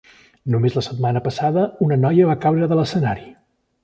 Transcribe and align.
Només 0.51 0.77
la 0.77 0.83
setmana 0.85 1.21
passada 1.27 1.65
una 1.87 1.97
noia 2.05 2.31
va 2.31 2.37
caure 2.47 2.71
de 2.73 2.79
l'escenari. 2.81 3.29